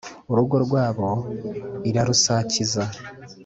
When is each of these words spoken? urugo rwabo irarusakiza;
urugo 0.31 0.55
rwabo 0.65 1.07
irarusakiza; 1.89 2.83